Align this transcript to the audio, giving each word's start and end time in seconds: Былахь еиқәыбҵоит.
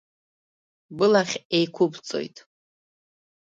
Былахь 0.97 1.35
еиқәыбҵоит. 1.55 2.37